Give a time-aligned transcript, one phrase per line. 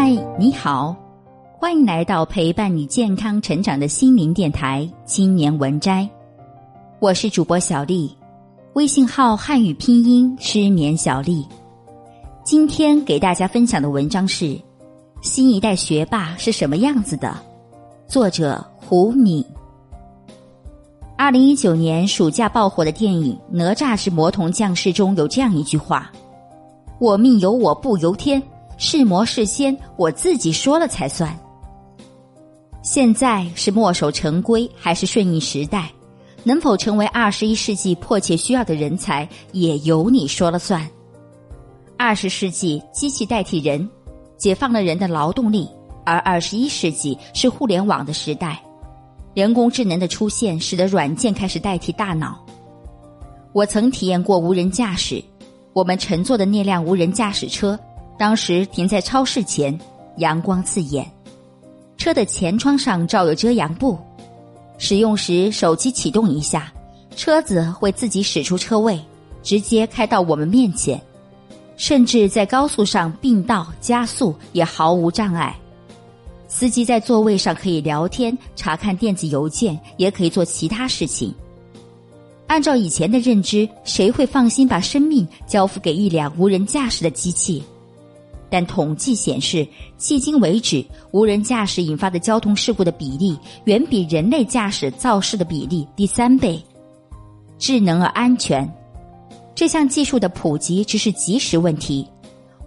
[0.00, 0.94] 嗨，你好，
[1.58, 6.02] 欢迎来到陪伴你健康成长的心灵电台《青年文摘》，
[7.00, 8.16] 我是主播小丽，
[8.74, 11.44] 微信号汉语拼音失眠小丽。
[12.44, 14.56] 今天给大家分享的文章是：
[15.20, 17.36] 新一代学霸是什么样子的？
[18.06, 19.44] 作者胡敏。
[21.16, 26.08] 二零一九年暑假爆火的电影《哪吒之魔童降世》中有这样一句话
[27.00, 28.40] ：“我命由我不由天。”
[28.78, 31.36] 是魔是仙，我自己说了才算。
[32.80, 35.90] 现在是墨守成规还是顺应时代？
[36.44, 40.88] 能否成为二十一世纪迫切需要的人才，也由你说了算。
[41.98, 43.86] 二十世纪机器代替人，
[44.36, 45.66] 解放了人的劳动力；
[46.06, 48.62] 而二十一世纪是互联网的时代，
[49.34, 52.38] 人工智能的出现使得软件开始代替大脑。
[53.52, 55.22] 我曾体验过无人驾驶，
[55.72, 57.78] 我们乘坐的那辆无人驾驶车。
[58.18, 59.78] 当时停在超市前，
[60.16, 61.08] 阳光刺眼，
[61.96, 63.96] 车的前窗上罩有遮阳布。
[64.76, 66.72] 使用时，手机启动一下，
[67.14, 69.00] 车子会自己驶出车位，
[69.42, 71.00] 直接开到我们面前。
[71.76, 75.56] 甚至在高速上并道加速也毫无障碍。
[76.48, 81.32] 司机在座位上可以聊天、查看电子邮件，也可以做其他事情。
[82.48, 87.62] 按照以前的认知，谁会放心把生命交付给一辆无人驾驶的机器？
[88.50, 89.66] 但统计显示，
[89.98, 96.62] 迄今为止，无人驾驶引发的交通事故的比例远比人类驾驶肇事的比例低三倍。
[97.58, 98.66] 智能而安全，
[99.54, 102.06] 这项技术的普及只是即时问题，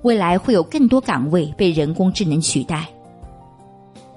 [0.03, 2.87] 未来会有更多岗位被人工智能取代。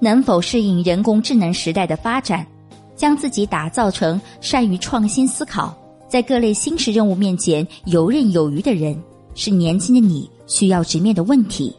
[0.01, 2.47] 能否适应人工智能时代的发展，
[2.95, 5.75] 将自己打造成善于创新思考，
[6.09, 9.01] 在各类新式任务面前游刃有余的人，
[9.35, 10.29] 是年轻的你。
[10.47, 11.75] 需要直面的问题。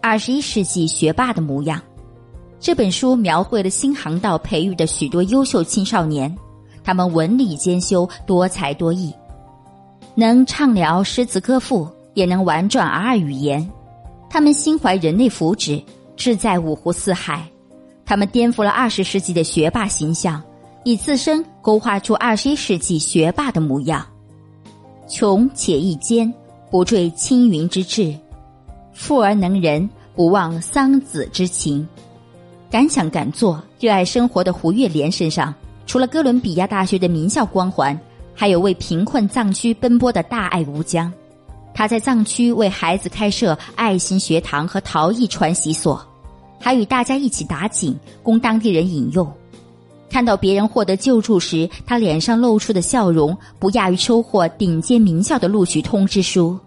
[0.00, 1.80] 二十一世纪学霸的模样，
[2.60, 6.34] 这本书描绘了新航道培育的许多优秀青少年，
[6.84, 9.12] 他们文理兼修，多才多艺，
[10.14, 13.68] 能畅聊诗词歌赋，也能玩转儿二语言。
[14.30, 15.82] 他们心怀人类福祉，
[16.16, 17.44] 志在五湖四海。
[18.04, 20.40] 他们颠覆了二十世纪的学霸形象，
[20.84, 24.06] 以自身勾画出二十一世纪学霸的模样。
[25.08, 26.32] 穷且益坚。
[26.70, 28.14] 不坠青云之志，
[28.92, 31.86] 富而能仁，不忘桑梓之情。
[32.70, 35.54] 敢想敢做、热爱生活的胡月莲身上，
[35.86, 37.98] 除了哥伦比亚大学的名校光环，
[38.34, 41.10] 还有为贫困藏区奔波的大爱无疆。
[41.72, 46.04] 他在藏区为孩子开设爱心学堂和陶艺传习所，
[46.58, 49.30] 还与大家一起打井，供当地人饮用。
[50.08, 56.58] 看到别人获得救助时，他脸上露出的笑容，不亚于收获顶尖名校的录取通知书。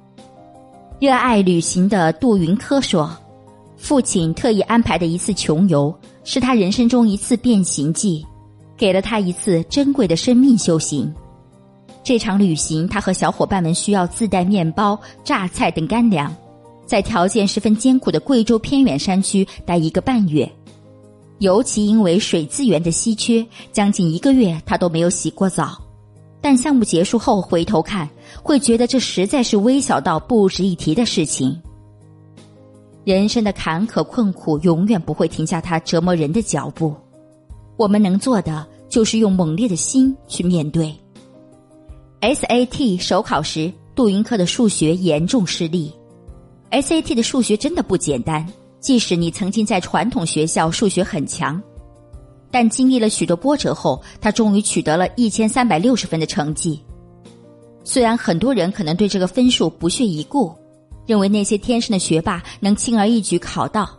[0.99, 3.09] 热爱旅行的杜云科说
[3.77, 5.93] ：“父亲特意安排的一次穷游，
[6.25, 8.25] 是他人生中一次变形记，
[8.75, 11.11] 给了他一次珍贵的生命修行。
[12.03, 16.35] 这场旅行，他和小伙伴们需要自带面包、榨菜等干粮，
[16.85, 20.49] 在条件十分艰苦的贵州偏远山区待一个半月。”
[21.39, 25.81] 尤其因为水资源的稀缺，将近一个月他都没有洗过澡。
[26.41, 28.09] 但项目结束后回头看，
[28.41, 31.59] 会觉得这实在是微小到不值一提的事情。
[33.03, 36.95] 人生的坎坷困苦永远不会停下他折磨人的脚步，
[37.75, 40.93] 我们能做的就是用猛烈的心去面对。
[42.21, 45.91] SAT 首考时，杜云科的数学严重失利。
[46.71, 48.45] SAT 的数学真的不简单。
[48.79, 51.61] 即使你曾经在传统学校数学很强，
[52.49, 56.79] 但经历了许多波折后，他终于取得了一千三百六十分的成绩。
[57.83, 60.53] 虽然很多人可能对这个分数不屑一顾，
[61.05, 63.89] 认为那些天生的学霸能轻而易举考到，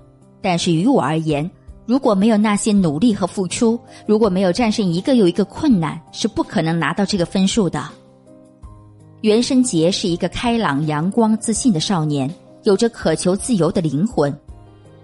[0.41, 1.48] 但是于我而言，
[1.86, 7.86] 如果没有那些努力和付出，如果没有战胜一个又一个困难，是不可能拿到这个分数的。
[9.22, 14.34] 袁生杰是一个开朗、阳光、自信的少年，有着渴求自由的灵魂。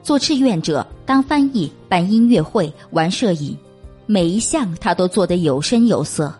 [0.06, 3.58] 做志愿者、当翻译、办音乐会、玩摄影，
[4.06, 6.32] 每一项他都做得有声有色。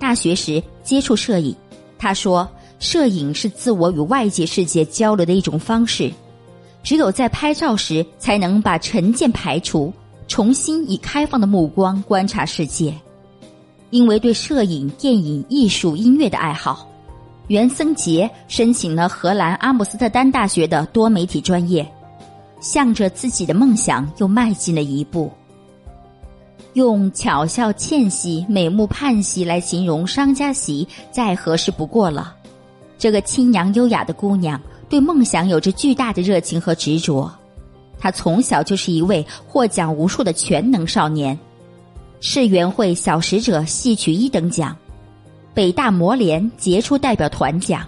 [0.00, 1.54] 大学时接触摄影，
[1.96, 2.48] 他说
[2.80, 6.12] ：“摄影是自我与外界世界交流的一种方式，
[6.82, 9.92] 只有在拍照时才能把成见排除，
[10.26, 12.92] 重新以开放的目光观察世界。”
[13.90, 16.90] 因为对摄影、电影、艺术、音乐的爱好，
[17.46, 21.88] 袁森杰申请了荷兰阿姆斯特丹大学的多媒体专业。
[22.62, 25.30] 向着自己的梦想又迈进了一步。
[26.72, 32.34] 用巧笑倩兮、美目盼兮来形容商家喜，再合适不过了。
[32.96, 37.30] 这个清扬优雅的姑娘，对梦想有着巨大的热情和执着。
[37.98, 41.38] 他从小就是一位获奖无数的全能少年，
[42.20, 44.76] 世园会小使者戏曲一等奖，
[45.52, 47.86] 北大模联杰出代表团奖，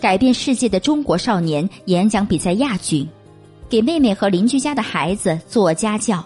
[0.00, 3.06] 改变世界的中国少年演讲比赛亚军，
[3.74, 6.24] 给妹妹和邻居家的孩子做家教，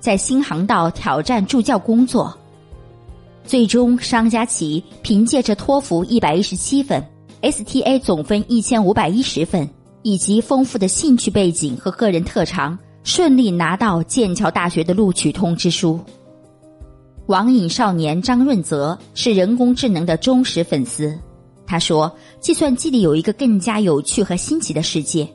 [0.00, 2.36] 在新航道挑战助教工作。
[3.44, 7.00] 最终，商家琪凭借着托福一百一十七分
[7.40, 9.68] ，STA 总分一千五百一十分。
[10.02, 16.00] 以及丰富的兴趣背景和个人特长，顺利拿到剑桥大学的录取通知书。
[17.26, 21.16] 网瘾少年张润泽是人工智能的忠实粉丝。
[21.64, 25.28] 他说：“计算机里有一个更加有趣和新奇的世界，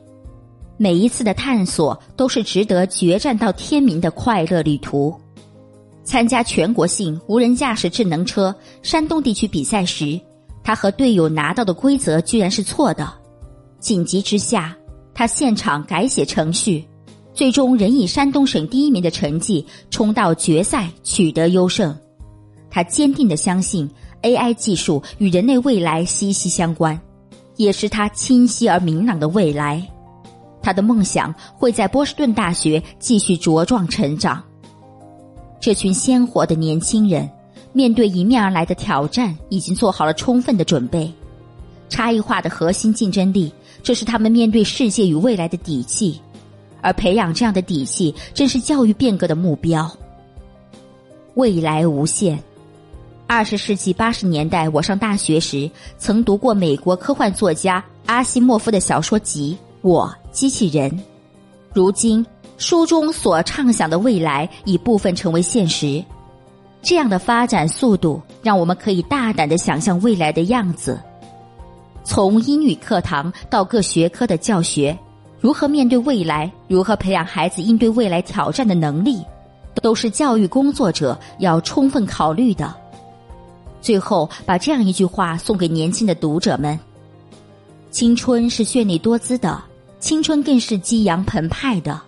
[0.76, 5.14] 每一次的探索都是值得决战到天明的快乐旅途。”
[6.04, 10.20] 参加全国性无人驾驶智能车山东地区比赛时，
[10.62, 13.10] 他和队友拿到的规则居然是错的。
[13.80, 14.76] 紧急之下，
[15.14, 16.84] 他现场改写程序，
[17.32, 21.96] 最终仍以山东省第一名的成绩冲到决赛，取得优胜。
[22.70, 23.88] 他坚定的相信
[24.22, 27.00] AI 技术与人类未来息息相关，
[27.56, 29.86] 也是他清晰而明朗的未来。
[30.64, 34.42] 他的梦想会在波士顿大学继续茁壮成长。
[35.60, 37.28] 这群鲜活的年轻人，
[37.72, 41.12] 面对迎面而来的挑战，已经做好了充分的准备。
[41.90, 43.52] 差异化的核心竞争力。
[43.82, 46.18] 这是他们面对世界与未来的底气，
[46.80, 49.90] 而培养这样的底气，正是教育变革的目标。
[51.34, 52.42] 未来无限。
[53.26, 60.90] 二十世纪八十年代，我上大学时曾读过美国科幻作家阿西莫夫的小说集《我机器人》。
[61.72, 62.26] 如今，
[62.58, 66.04] 书中所畅想的未来已部分成为现实。
[66.82, 71.00] 这样的发展速度，让我们可以大胆的想象未来的样子。
[72.02, 74.96] 从英语课堂到各学科的教学，
[75.40, 79.24] 如何面对未来，如何培养孩子应对未来挑战的能力，
[79.80, 82.74] 都是教育工作者要充分考虑的。
[83.80, 86.78] 最后，把这样一句话送给年轻的读者们：
[87.90, 89.58] 青春是绚丽多姿的，
[90.04, 91.98] 青春更是激扬澎湃的。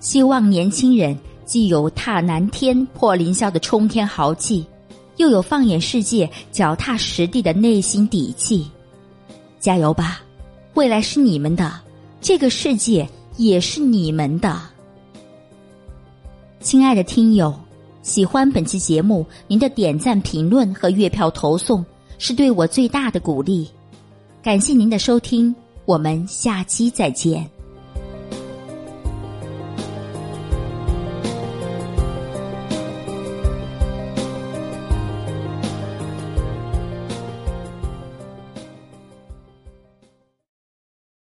[0.00, 4.66] 希望年轻人既有踏南天、破凌霄的冲天豪气，
[5.18, 8.68] 又有放眼世界、脚踏实地的内心底气。
[9.60, 10.20] 加油吧，
[10.74, 11.80] 未来是你们的，
[12.20, 14.60] 这个世界也是你们的。
[16.58, 17.54] 亲爱的听友，
[18.02, 21.86] 喜欢本期节目，您的点赞、评论和月票投送
[22.18, 23.68] 是对我最大的鼓励。
[24.42, 25.54] 感谢您的收听，
[25.88, 27.57] 我们下期再见。